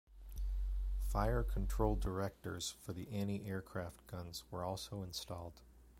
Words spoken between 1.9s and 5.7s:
directors for the anti-aircraft guns were also installed.